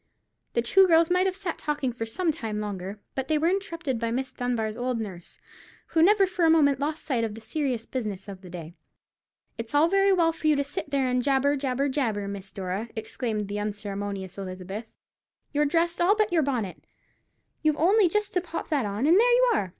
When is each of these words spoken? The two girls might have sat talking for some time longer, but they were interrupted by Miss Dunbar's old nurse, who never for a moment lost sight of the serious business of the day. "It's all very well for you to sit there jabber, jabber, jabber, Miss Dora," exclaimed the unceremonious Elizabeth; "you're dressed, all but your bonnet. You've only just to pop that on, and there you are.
The 0.53 0.63
two 0.63 0.87
girls 0.87 1.11
might 1.11 1.27
have 1.27 1.35
sat 1.35 1.59
talking 1.59 1.93
for 1.93 2.07
some 2.07 2.31
time 2.31 2.57
longer, 2.57 2.99
but 3.13 3.27
they 3.27 3.37
were 3.37 3.49
interrupted 3.51 3.99
by 3.99 4.09
Miss 4.09 4.33
Dunbar's 4.33 4.75
old 4.75 4.99
nurse, 4.99 5.37
who 5.89 6.01
never 6.01 6.25
for 6.25 6.43
a 6.43 6.49
moment 6.49 6.79
lost 6.79 7.05
sight 7.05 7.23
of 7.23 7.35
the 7.35 7.39
serious 7.39 7.85
business 7.85 8.27
of 8.27 8.41
the 8.41 8.49
day. 8.49 8.73
"It's 9.59 9.75
all 9.75 9.87
very 9.89 10.11
well 10.11 10.33
for 10.33 10.47
you 10.47 10.55
to 10.55 10.63
sit 10.63 10.89
there 10.89 11.13
jabber, 11.21 11.55
jabber, 11.55 11.87
jabber, 11.87 12.27
Miss 12.27 12.51
Dora," 12.51 12.89
exclaimed 12.95 13.47
the 13.47 13.59
unceremonious 13.59 14.39
Elizabeth; 14.39 14.91
"you're 15.53 15.65
dressed, 15.65 16.01
all 16.01 16.15
but 16.15 16.31
your 16.33 16.41
bonnet. 16.41 16.83
You've 17.61 17.77
only 17.77 18.09
just 18.09 18.33
to 18.33 18.41
pop 18.41 18.69
that 18.69 18.87
on, 18.87 19.05
and 19.05 19.19
there 19.19 19.31
you 19.31 19.51
are. 19.53 19.69